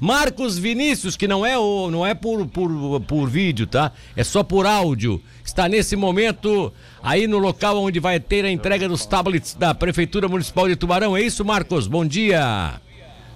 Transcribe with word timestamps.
Marcos 0.00 0.58
Vinícius, 0.58 1.16
que 1.16 1.26
não 1.26 1.44
é 1.44 1.58
o 1.58 1.90
não 1.90 2.06
é 2.06 2.14
por, 2.14 2.46
por, 2.46 3.00
por 3.00 3.28
vídeo, 3.28 3.66
tá? 3.66 3.92
É 4.16 4.22
só 4.22 4.42
por 4.42 4.66
áudio. 4.66 5.20
Está 5.44 5.68
nesse 5.68 5.96
momento 5.96 6.72
aí 7.02 7.26
no 7.26 7.38
local 7.38 7.82
onde 7.82 7.98
vai 7.98 8.20
ter 8.20 8.44
a 8.44 8.50
entrega 8.50 8.88
dos 8.88 9.04
tablets 9.06 9.54
da 9.54 9.74
Prefeitura 9.74 10.28
Municipal 10.28 10.68
de 10.68 10.76
Tubarão. 10.76 11.16
É 11.16 11.22
isso, 11.22 11.44
Marcos? 11.44 11.86
Bom 11.86 12.04
dia. 12.04 12.80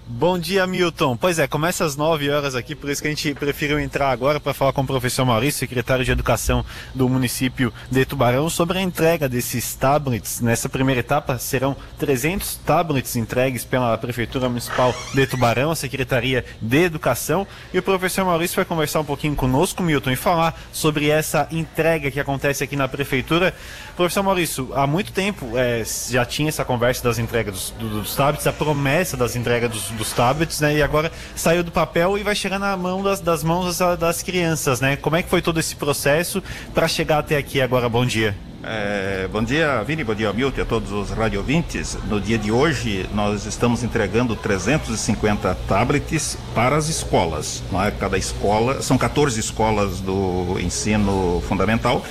Bom 0.04 0.36
dia, 0.36 0.66
Milton. 0.66 1.16
Pois 1.16 1.38
é, 1.38 1.46
começa 1.46 1.84
às 1.84 1.94
9 1.94 2.28
horas 2.28 2.56
aqui, 2.56 2.74
por 2.74 2.90
isso 2.90 3.00
que 3.00 3.06
a 3.06 3.10
gente 3.10 3.32
preferiu 3.34 3.78
entrar 3.78 4.10
agora 4.10 4.40
para 4.40 4.52
falar 4.52 4.72
com 4.72 4.82
o 4.82 4.86
professor 4.86 5.24
Maurício, 5.24 5.60
secretário 5.60 6.04
de 6.04 6.10
Educação 6.10 6.64
do 6.92 7.08
município 7.08 7.72
de 7.88 8.04
Tubarão, 8.04 8.50
sobre 8.50 8.78
a 8.78 8.82
entrega 8.82 9.28
desses 9.28 9.76
tablets. 9.76 10.40
Nessa 10.40 10.68
primeira 10.68 10.98
etapa 10.98 11.38
serão 11.38 11.76
300 12.00 12.56
tablets 12.56 13.14
entregues 13.14 13.64
pela 13.64 13.96
Prefeitura 13.96 14.48
Municipal 14.48 14.92
de 15.14 15.24
Tubarão, 15.24 15.70
a 15.70 15.76
Secretaria 15.76 16.44
de 16.60 16.78
Educação. 16.78 17.46
E 17.72 17.78
o 17.78 17.82
professor 17.82 18.24
Maurício 18.24 18.56
vai 18.56 18.64
conversar 18.64 18.98
um 18.98 19.04
pouquinho 19.04 19.36
conosco, 19.36 19.84
Milton, 19.84 20.10
e 20.10 20.16
falar 20.16 20.60
sobre 20.72 21.10
essa 21.10 21.46
entrega 21.52 22.10
que 22.10 22.18
acontece 22.18 22.64
aqui 22.64 22.74
na 22.74 22.88
Prefeitura. 22.88 23.54
Professor 23.96 24.24
Maurício, 24.24 24.68
há 24.74 24.84
muito 24.84 25.12
tempo 25.12 25.56
é, 25.56 25.84
já 26.10 26.24
tinha 26.24 26.48
essa 26.48 26.64
conversa 26.64 27.04
das 27.04 27.20
entregas 27.20 27.72
dos, 27.78 27.88
dos 27.88 28.16
tablets, 28.16 28.48
a 28.48 28.52
promessa 28.52 29.16
das 29.16 29.36
entregas 29.36 29.70
dos 29.70 29.91
dos 29.92 30.12
tablets, 30.12 30.60
né? 30.60 30.76
E 30.76 30.82
agora 30.82 31.10
saiu 31.34 31.62
do 31.62 31.70
papel 31.70 32.18
e 32.18 32.22
vai 32.22 32.34
chegar 32.34 32.58
na 32.58 32.76
mão 32.76 33.02
das, 33.02 33.20
das 33.20 33.42
mãos 33.44 33.78
das, 33.78 33.98
das 33.98 34.22
crianças, 34.22 34.80
né? 34.80 34.96
Como 34.96 35.16
é 35.16 35.22
que 35.22 35.28
foi 35.28 35.42
todo 35.42 35.58
esse 35.60 35.76
processo 35.76 36.42
para 36.74 36.88
chegar 36.88 37.18
até 37.18 37.36
aqui 37.36 37.60
agora? 37.60 37.88
Bom 37.88 38.04
dia. 38.04 38.34
É, 38.64 39.28
bom 39.32 39.42
dia, 39.42 39.82
Vini, 39.82 40.04
bom 40.04 40.14
dia, 40.14 40.32
Milton, 40.32 40.62
a 40.62 40.64
todos 40.64 40.92
os 40.92 41.10
radiovintes. 41.10 41.98
No 42.08 42.20
dia 42.20 42.38
de 42.38 42.52
hoje, 42.52 43.08
nós 43.12 43.44
estamos 43.44 43.82
entregando 43.82 44.36
350 44.36 45.56
tablets 45.66 46.38
para 46.54 46.76
as 46.76 46.88
escolas. 46.88 47.60
Não 47.72 47.82
é? 47.82 47.90
Cada 47.90 48.16
escola, 48.16 48.80
são 48.80 48.96
14 48.96 49.40
escolas 49.40 49.98
do 49.98 50.58
ensino 50.60 51.42
fundamental 51.48 52.04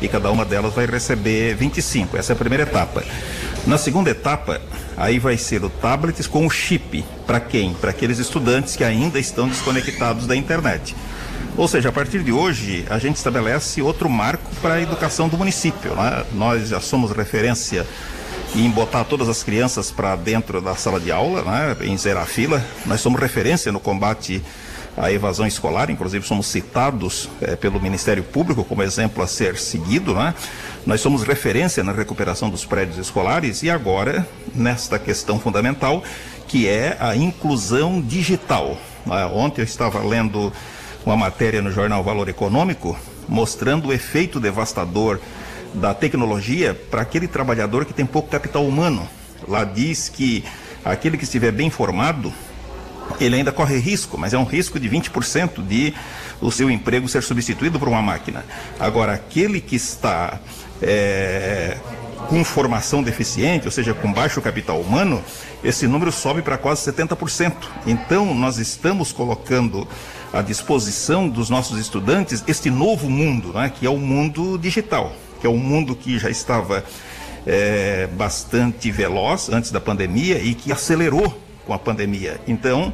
e 0.00 0.08
cada 0.08 0.30
uma 0.30 0.46
delas 0.46 0.72
vai 0.72 0.86
receber 0.86 1.54
25. 1.54 2.16
Essa 2.16 2.32
é 2.32 2.34
a 2.34 2.36
primeira 2.36 2.62
etapa. 2.64 3.04
Na 3.68 3.76
segunda 3.76 4.08
etapa, 4.08 4.62
aí 4.96 5.18
vai 5.18 5.36
ser 5.36 5.62
o 5.62 5.68
tablets 5.68 6.26
com 6.26 6.46
o 6.46 6.48
chip. 6.48 7.04
Para 7.26 7.38
quem? 7.38 7.74
Para 7.74 7.90
aqueles 7.90 8.18
estudantes 8.18 8.74
que 8.74 8.82
ainda 8.82 9.18
estão 9.18 9.46
desconectados 9.46 10.26
da 10.26 10.34
internet. 10.34 10.96
Ou 11.54 11.68
seja, 11.68 11.90
a 11.90 11.92
partir 11.92 12.22
de 12.22 12.32
hoje, 12.32 12.86
a 12.88 12.98
gente 12.98 13.16
estabelece 13.16 13.82
outro 13.82 14.08
marco 14.08 14.50
para 14.62 14.74
a 14.74 14.80
educação 14.80 15.28
do 15.28 15.36
município. 15.36 15.94
Né? 15.94 16.24
Nós 16.32 16.70
já 16.70 16.80
somos 16.80 17.10
referência 17.10 17.86
em 18.54 18.70
botar 18.70 19.04
todas 19.04 19.28
as 19.28 19.42
crianças 19.42 19.90
para 19.90 20.16
dentro 20.16 20.60
da 20.60 20.74
sala 20.74 20.98
de 20.98 21.12
aula, 21.12 21.42
né? 21.42 21.76
em 21.82 21.96
zerar 21.96 22.22
a 22.22 22.26
fila. 22.26 22.64
Nós 22.86 23.00
somos 23.00 23.20
referência 23.20 23.70
no 23.70 23.78
combate 23.78 24.42
à 24.96 25.12
evasão 25.12 25.46
escolar, 25.46 25.90
inclusive 25.90 26.26
somos 26.26 26.46
citados 26.46 27.28
é, 27.40 27.54
pelo 27.54 27.80
Ministério 27.80 28.22
Público 28.22 28.64
como 28.64 28.82
exemplo 28.82 29.22
a 29.22 29.26
ser 29.26 29.56
seguido. 29.56 30.14
Né? 30.14 30.34
Nós 30.86 31.00
somos 31.00 31.22
referência 31.22 31.84
na 31.84 31.92
recuperação 31.92 32.50
dos 32.50 32.64
prédios 32.64 32.98
escolares 32.98 33.62
e 33.62 33.70
agora, 33.70 34.26
nesta 34.54 34.98
questão 34.98 35.38
fundamental, 35.38 36.02
que 36.46 36.66
é 36.66 36.96
a 36.98 37.14
inclusão 37.14 38.00
digital. 38.00 38.76
Ah, 39.08 39.30
ontem 39.32 39.60
eu 39.60 39.64
estava 39.64 40.02
lendo 40.02 40.52
uma 41.04 41.16
matéria 41.16 41.62
no 41.62 41.70
jornal 41.70 42.02
Valor 42.02 42.28
Econômico 42.28 42.98
mostrando 43.28 43.88
o 43.88 43.92
efeito 43.92 44.40
devastador 44.40 45.20
da 45.74 45.94
tecnologia 45.94 46.74
para 46.90 47.02
aquele 47.02 47.28
trabalhador 47.28 47.84
que 47.84 47.92
tem 47.92 48.06
pouco 48.06 48.28
capital 48.28 48.66
humano. 48.66 49.08
Lá 49.46 49.64
diz 49.64 50.08
que 50.08 50.44
aquele 50.84 51.16
que 51.16 51.24
estiver 51.24 51.52
bem 51.52 51.70
formado, 51.70 52.32
ele 53.20 53.36
ainda 53.36 53.52
corre 53.52 53.78
risco, 53.78 54.18
mas 54.18 54.34
é 54.34 54.38
um 54.38 54.44
risco 54.44 54.78
de 54.78 54.88
20% 54.88 55.66
de 55.66 55.94
o 56.40 56.50
seu 56.50 56.70
emprego 56.70 57.08
ser 57.08 57.22
substituído 57.22 57.78
por 57.78 57.88
uma 57.88 58.02
máquina. 58.02 58.44
Agora, 58.78 59.12
aquele 59.12 59.60
que 59.60 59.76
está 59.76 60.38
é, 60.80 61.76
com 62.28 62.44
formação 62.44 63.02
deficiente, 63.02 63.66
ou 63.66 63.70
seja, 63.72 63.94
com 63.94 64.12
baixo 64.12 64.40
capital 64.40 64.80
humano, 64.80 65.22
esse 65.64 65.86
número 65.86 66.12
sobe 66.12 66.42
para 66.42 66.58
quase 66.58 66.90
70%. 66.90 67.52
Então, 67.86 68.34
nós 68.34 68.58
estamos 68.58 69.12
colocando 69.12 69.86
à 70.32 70.42
disposição 70.42 71.28
dos 71.28 71.48
nossos 71.48 71.78
estudantes 71.78 72.44
este 72.46 72.70
novo 72.70 73.08
mundo, 73.08 73.52
né, 73.52 73.72
que 73.74 73.86
é 73.86 73.90
o 73.90 73.96
mundo 73.96 74.58
digital, 74.58 75.12
que 75.40 75.46
é 75.46 75.50
um 75.50 75.58
mundo 75.58 75.94
que 75.94 76.18
já 76.18 76.30
estava 76.30 76.84
é, 77.46 78.06
bastante 78.08 78.90
veloz 78.90 79.48
antes 79.48 79.70
da 79.70 79.80
pandemia 79.80 80.38
e 80.38 80.54
que 80.54 80.70
acelerou 80.70 81.47
com 81.68 81.74
a 81.74 81.78
pandemia. 81.78 82.40
Então, 82.48 82.90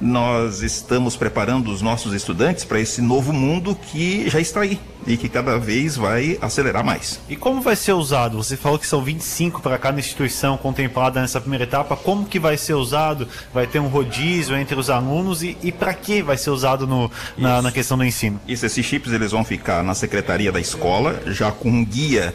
nós 0.00 0.62
estamos 0.62 1.16
preparando 1.16 1.70
os 1.70 1.80
nossos 1.80 2.12
estudantes 2.12 2.64
para 2.64 2.80
esse 2.80 3.00
novo 3.00 3.32
mundo 3.32 3.74
que 3.74 4.28
já 4.28 4.40
está 4.40 4.60
aí 4.60 4.78
e 5.06 5.16
que 5.16 5.28
cada 5.28 5.56
vez 5.58 5.96
vai 5.96 6.36
acelerar 6.42 6.84
mais. 6.84 7.20
E 7.28 7.36
como 7.36 7.62
vai 7.62 7.76
ser 7.76 7.92
usado? 7.92 8.36
Você 8.36 8.56
falou 8.56 8.78
que 8.78 8.86
são 8.86 9.02
25 9.02 9.62
para 9.62 9.78
cada 9.78 9.98
instituição 9.98 10.58
contemplada 10.58 11.20
nessa 11.20 11.40
primeira 11.40 11.64
etapa. 11.64 11.96
Como 11.96 12.26
que 12.26 12.40
vai 12.40 12.56
ser 12.56 12.74
usado? 12.74 13.28
Vai 13.54 13.68
ter 13.68 13.78
um 13.78 13.86
rodízio 13.86 14.56
entre 14.56 14.74
os 14.74 14.90
alunos 14.90 15.44
e, 15.44 15.56
e 15.62 15.70
para 15.70 15.94
que 15.94 16.20
vai 16.20 16.36
ser 16.36 16.50
usado 16.50 16.86
no, 16.86 17.10
na, 17.38 17.62
na, 17.62 17.70
questão 17.72 17.96
do 17.96 18.04
ensino? 18.04 18.40
Isso, 18.48 18.66
esses 18.66 18.84
chips 18.84 19.12
eles 19.12 19.30
vão 19.30 19.44
ficar 19.44 19.84
na 19.84 19.94
secretaria 19.94 20.50
da 20.50 20.60
escola, 20.60 21.22
já 21.28 21.52
com 21.52 21.70
um 21.70 21.84
guia 21.84 22.34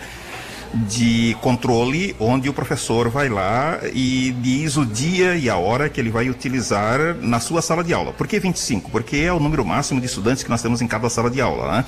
de 0.74 1.36
controle, 1.42 2.16
onde 2.20 2.50
o 2.50 2.54
professor 2.54 3.10
vai 3.10 3.28
lá 3.28 3.80
e 3.94 4.34
diz 4.40 4.78
o 4.78 4.86
dia 4.86 5.36
e 5.36 5.50
a 5.50 5.58
hora 5.58 5.90
que 5.90 6.00
ele 6.00 6.10
vai 6.10 6.30
utilizar 6.30 7.16
na 7.22 7.40
sua 7.40 7.62
sala 7.62 7.84
de 7.84 7.94
aula. 7.94 8.14
Por 8.14 8.28
que 8.28 8.40
25? 8.40 8.90
Porque 8.90 9.18
é 9.18 9.34
o 9.34 9.40
número 9.40 9.66
máximo 9.66 10.00
de 10.00 10.06
estudantes 10.06 10.44
que 10.44 10.50
nós 10.50 10.62
temos 10.62 10.82
em 10.82 10.88
cada 10.88 11.10
sala 11.10 11.30
de 11.30 11.42
aula, 11.42 11.72
né? 11.72 11.86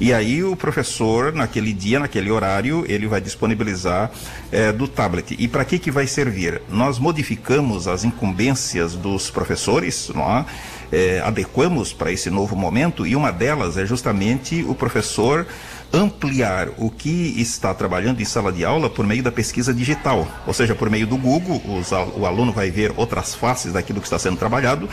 E 0.00 0.12
aí 0.12 0.42
o 0.42 0.56
professor, 0.56 1.32
naquele 1.32 1.72
dia, 1.72 2.00
naquele 2.00 2.30
horário, 2.30 2.84
ele 2.88 3.06
vai 3.06 3.20
disponibilizar 3.20 4.10
é, 4.50 4.72
do 4.72 4.88
tablet. 4.88 5.36
E 5.38 5.46
para 5.46 5.64
que, 5.64 5.78
que 5.78 5.90
vai 5.90 6.06
servir? 6.06 6.62
Nós 6.68 6.98
modificamos 6.98 7.86
as 7.86 8.04
incumbências 8.04 8.94
dos 8.94 9.30
professores, 9.30 10.10
não 10.14 10.38
é? 10.38 10.44
É, 10.92 11.20
adequamos 11.24 11.92
para 11.92 12.12
esse 12.12 12.30
novo 12.30 12.54
momento, 12.54 13.06
e 13.06 13.16
uma 13.16 13.32
delas 13.32 13.76
é 13.76 13.84
justamente 13.84 14.64
o 14.68 14.74
professor 14.74 15.46
ampliar 15.94 16.70
o 16.76 16.90
que 16.90 17.40
está 17.40 17.72
trabalhando 17.72 18.20
em 18.20 18.24
sala 18.24 18.52
de 18.52 18.64
aula 18.64 18.90
por 18.90 19.06
meio 19.06 19.22
da 19.22 19.30
pesquisa 19.30 19.72
digital, 19.72 20.26
ou 20.46 20.52
seja, 20.52 20.74
por 20.74 20.90
meio 20.90 21.06
do 21.06 21.16
Google, 21.16 21.62
os, 21.78 21.92
o 21.92 22.26
aluno 22.26 22.52
vai 22.52 22.70
ver 22.70 22.92
outras 22.96 23.34
faces 23.34 23.72
daquilo 23.72 24.00
que 24.00 24.06
está 24.06 24.18
sendo 24.18 24.36
trabalhado 24.36 24.88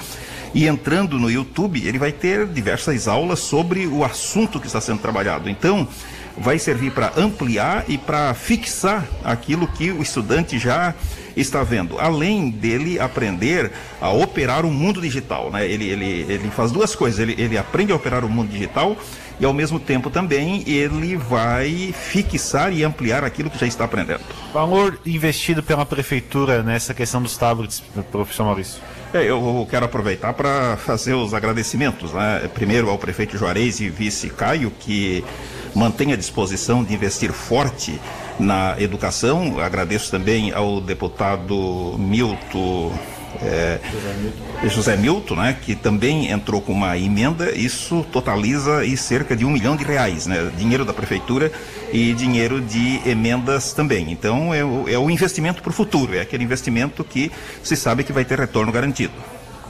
e 0.53 0.67
entrando 0.67 1.17
no 1.17 1.31
YouTube, 1.31 1.85
ele 1.85 1.97
vai 1.97 2.11
ter 2.11 2.45
diversas 2.45 3.07
aulas 3.07 3.39
sobre 3.39 3.87
o 3.87 4.03
assunto 4.03 4.59
que 4.59 4.67
está 4.67 4.81
sendo 4.81 4.99
trabalhado. 4.99 5.49
Então, 5.49 5.87
vai 6.37 6.57
servir 6.57 6.91
para 6.91 7.11
ampliar 7.17 7.85
e 7.87 7.97
para 7.97 8.33
fixar 8.33 9.07
aquilo 9.23 9.67
que 9.67 9.91
o 9.91 10.01
estudante 10.01 10.57
já 10.57 10.93
está 11.35 11.63
vendo, 11.63 11.99
além 11.99 12.49
dele 12.49 12.99
aprender 12.99 13.71
a 13.99 14.09
operar 14.09 14.65
o 14.65 14.71
mundo 14.71 15.01
digital. 15.01 15.49
Né? 15.51 15.65
Ele, 15.69 15.89
ele, 15.89 16.25
ele 16.27 16.51
faz 16.51 16.71
duas 16.71 16.95
coisas, 16.95 17.19
ele, 17.19 17.35
ele 17.41 17.57
aprende 17.57 17.91
a 17.91 17.95
operar 17.95 18.25
o 18.25 18.29
mundo 18.29 18.49
digital 18.49 18.97
e 19.39 19.45
ao 19.45 19.53
mesmo 19.53 19.79
tempo 19.79 20.09
também 20.09 20.63
ele 20.67 21.15
vai 21.17 21.93
fixar 21.97 22.71
e 22.71 22.83
ampliar 22.83 23.23
aquilo 23.23 23.49
que 23.49 23.57
já 23.57 23.65
está 23.65 23.85
aprendendo. 23.85 24.21
Valor 24.53 24.99
investido 25.05 25.63
pela 25.63 25.85
prefeitura 25.85 26.61
nessa 26.61 26.93
questão 26.93 27.21
dos 27.21 27.35
tablets, 27.37 27.81
professor 28.11 28.43
Maurício? 28.45 28.81
É, 29.13 29.23
eu 29.23 29.67
quero 29.69 29.85
aproveitar 29.85 30.33
para 30.33 30.77
fazer 30.77 31.13
os 31.13 31.33
agradecimentos, 31.33 32.13
né? 32.13 32.49
primeiro 32.53 32.89
ao 32.89 32.97
prefeito 32.97 33.37
Juarez 33.37 33.81
e 33.81 33.89
vice 33.89 34.29
Caio, 34.29 34.71
que 34.79 35.23
mantém 35.75 36.13
a 36.13 36.15
disposição 36.15 36.83
de 36.83 36.93
investir 36.93 37.31
forte 37.31 37.99
na 38.39 38.75
educação. 38.79 39.59
Agradeço 39.59 40.11
também 40.11 40.51
ao 40.51 40.81
deputado 40.81 41.95
Milton 41.97 42.91
é, 43.41 43.79
José 44.67 44.95
Milton, 44.95 45.35
né, 45.35 45.57
que 45.59 45.75
também 45.75 46.29
entrou 46.29 46.61
com 46.61 46.71
uma 46.73 46.97
emenda, 46.97 47.51
isso 47.51 48.05
totaliza 48.11 48.79
aí 48.79 48.97
cerca 48.97 49.35
de 49.35 49.45
um 49.45 49.49
milhão 49.49 49.75
de 49.75 49.83
reais, 49.83 50.27
né, 50.27 50.51
dinheiro 50.57 50.85
da 50.85 50.93
prefeitura 50.93 51.51
e 51.91 52.13
dinheiro 52.13 52.61
de 52.61 53.01
emendas 53.05 53.73
também. 53.73 54.11
Então 54.11 54.53
é 54.53 54.63
o, 54.63 54.87
é 54.87 54.97
o 54.97 55.09
investimento 55.09 55.61
para 55.61 55.69
o 55.69 55.73
futuro, 55.73 56.15
é 56.15 56.21
aquele 56.21 56.43
investimento 56.43 57.03
que 57.03 57.31
se 57.63 57.75
sabe 57.75 58.03
que 58.03 58.13
vai 58.13 58.25
ter 58.25 58.39
retorno 58.39 58.71
garantido. 58.71 59.13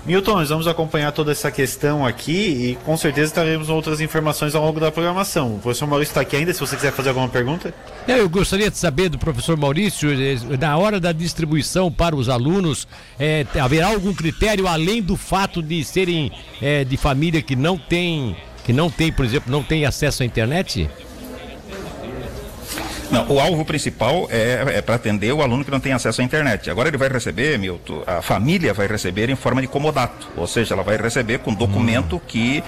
Milton, 0.04 0.34
nós 0.34 0.50
vamos 0.50 0.68
acompanhar 0.68 1.12
toda 1.12 1.32
essa 1.32 1.52
questão 1.52 2.04
aqui 2.04 2.32
e 2.32 2.78
com 2.84 2.98
certeza 2.98 3.36
teremos 3.36 3.70
outras 3.70 4.02
informações 4.02 4.56
ao 4.56 4.66
longo 4.66 4.80
da 4.80 4.92
programação. 4.92 5.56
O 5.56 5.60
professor 5.60 5.86
Maurício 5.86 6.12
está 6.12 6.22
aqui 6.22 6.36
ainda, 6.36 6.52
se 6.54 6.60
você 6.60 6.76
quiser 6.76 6.92
fazer 6.92 7.10
alguma 7.10 7.30
pergunta. 7.30 7.72
É, 8.08 8.20
eu 8.20 8.28
gostaria 8.28 8.72
de 8.72 8.78
saber 8.78 9.10
do 9.10 9.20
professor 9.20 9.56
Maurício, 9.56 10.10
eh, 10.12 10.58
na 10.60 10.76
hora 10.76 11.00
da 11.00 11.12
distribuição 11.12 11.92
para 11.92 12.16
os 12.16 12.30
alunos, 12.30 12.88
é, 13.20 13.46
haverá 13.62 13.90
algum 13.90 14.14
critério 14.14 14.68
além 14.68 15.04
do 15.04 15.16
fato 15.16 15.62
de 15.62 15.84
serem 15.84 16.32
é, 16.60 16.84
de 16.84 16.98
família 16.98 17.42
que 17.42 17.56
não 17.56 17.78
tem, 17.78 18.36
que 18.66 18.74
não 18.74 18.90
tem, 18.90 19.12
por 19.12 19.24
exemplo, 19.24 19.52
não 19.52 19.62
tem 19.62 19.86
acesso 19.86 20.24
à 20.24 20.26
internet? 20.26 20.90
Não, 23.12 23.30
o 23.30 23.40
alvo 23.40 23.66
principal 23.66 24.28
é, 24.32 24.78
é 24.78 24.82
para 24.82 24.96
atender 24.96 25.34
o 25.34 25.42
aluno 25.42 25.66
que 25.66 25.72
não 25.72 25.80
tem 25.80 25.92
acesso 25.92 26.22
à 26.22 26.24
internet. 26.24 26.70
Agora 26.70 26.88
ele 26.88 26.98
vai 26.98 27.10
receber, 27.10 27.60
Milton, 27.60 28.04
a 28.08 28.22
família 28.22 28.74
vai 28.74 28.88
receber 28.88 29.30
em 29.30 29.36
forma 29.36 29.62
de 29.62 29.68
comodato, 29.68 30.30
ou 30.38 30.48
seja, 30.48 30.74
ela 30.74 30.84
vai 30.84 30.98
receber 30.98 31.40
com 31.40 31.54
documento 31.54 32.16
hum, 32.16 32.22
que 32.26 32.64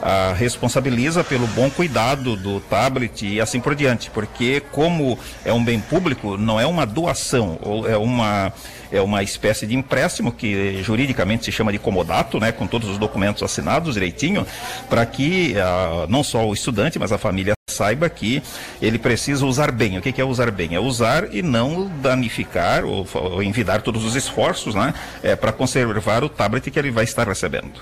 a, 0.00 0.32
responsabiliza 0.34 1.24
pelo 1.24 1.46
bom 1.48 1.68
cuidado 1.68 2.36
do 2.36 2.60
tablet 2.60 3.26
e 3.26 3.40
assim 3.40 3.60
por 3.60 3.74
diante, 3.74 4.10
porque 4.10 4.62
como 4.72 5.18
é 5.44 5.52
um 5.52 5.62
bem 5.62 5.80
público, 5.80 6.36
não 6.36 6.60
é 6.60 6.66
uma 6.66 6.86
doação, 6.86 7.58
ou 7.60 7.88
é 7.88 7.96
uma 7.96 8.52
é 8.90 9.00
uma 9.00 9.22
espécie 9.22 9.66
de 9.66 9.74
empréstimo 9.74 10.32
que 10.32 10.82
juridicamente 10.82 11.44
se 11.44 11.52
chama 11.52 11.72
de 11.72 11.78
comodato, 11.78 12.38
né, 12.40 12.52
com 12.52 12.66
todos 12.66 12.88
os 12.88 12.98
documentos 12.98 13.42
assinados 13.42 13.94
direitinho, 13.94 14.46
para 14.88 15.04
que 15.04 15.54
uh, 15.54 16.10
não 16.10 16.22
só 16.22 16.46
o 16.46 16.52
estudante, 16.52 16.98
mas 16.98 17.12
a 17.12 17.18
família 17.18 17.52
saiba 17.68 18.08
que 18.08 18.42
ele 18.80 18.98
precisa 18.98 19.44
usar 19.46 19.70
bem. 19.70 19.98
O 19.98 20.02
que 20.02 20.20
é 20.20 20.24
usar 20.24 20.50
bem? 20.50 20.74
É 20.74 20.80
usar 20.80 21.34
e 21.34 21.42
não 21.42 21.86
danificar 22.02 22.84
ou, 22.84 23.06
ou 23.14 23.42
envidar 23.42 23.82
todos 23.82 24.04
os 24.04 24.16
esforços, 24.16 24.74
né, 24.74 24.94
é, 25.22 25.36
para 25.36 25.52
conservar 25.52 26.24
o 26.24 26.28
tablet 26.28 26.70
que 26.70 26.78
ele 26.78 26.90
vai 26.90 27.04
estar 27.04 27.26
recebendo. 27.26 27.80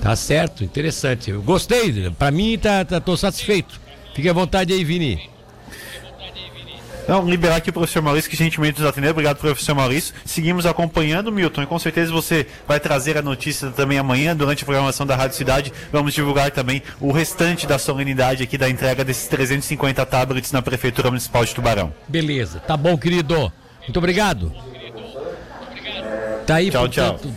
Tá 0.00 0.16
certo, 0.16 0.64
interessante. 0.64 1.30
Eu 1.30 1.42
gostei, 1.42 2.10
para 2.10 2.30
mim 2.30 2.58
tá, 2.58 2.84
tá, 2.84 3.00
tô 3.00 3.16
satisfeito. 3.16 3.80
Fique 4.14 4.28
à 4.28 4.32
vontade 4.32 4.72
aí, 4.72 4.84
Vini. 4.84 5.31
Então, 7.02 7.28
liberar 7.28 7.56
aqui 7.56 7.70
o 7.70 7.72
professor 7.72 8.00
Maurício, 8.00 8.30
que 8.30 8.36
gentilmente 8.36 8.80
nos 8.80 8.88
atendeu. 8.88 9.10
Obrigado, 9.10 9.38
professor 9.38 9.74
Maurício. 9.74 10.14
Seguimos 10.24 10.66
acompanhando, 10.66 11.32
Milton, 11.32 11.62
e 11.62 11.66
com 11.66 11.78
certeza 11.78 12.12
você 12.12 12.46
vai 12.66 12.78
trazer 12.78 13.18
a 13.18 13.22
notícia 13.22 13.70
também 13.70 13.98
amanhã, 13.98 14.36
durante 14.36 14.62
a 14.62 14.66
programação 14.66 15.04
da 15.04 15.16
Rádio 15.16 15.36
Cidade. 15.36 15.72
Vamos 15.90 16.14
divulgar 16.14 16.50
também 16.50 16.82
o 17.00 17.10
restante 17.10 17.66
da 17.66 17.78
solenidade 17.78 18.42
aqui 18.42 18.56
da 18.56 18.68
entrega 18.68 19.04
desses 19.04 19.26
350 19.26 20.04
tablets 20.06 20.52
na 20.52 20.62
Prefeitura 20.62 21.10
Municipal 21.10 21.44
de 21.44 21.54
Tubarão. 21.54 21.92
Beleza, 22.06 22.60
tá 22.60 22.76
bom, 22.76 22.96
querido. 22.96 23.52
Muito 23.82 23.98
obrigado. 23.98 24.52
Tá 26.46 26.56
aí, 26.56 26.70
tchau, 26.70 26.82
portanto, 26.82 27.20
tchau. 27.20 27.30